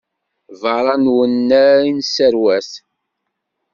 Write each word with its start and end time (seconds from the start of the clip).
Beṛṛa 0.61 0.95
n 0.97 1.05
unnar 1.21 1.79
i 1.89 1.91
nesserwat. 1.97 2.71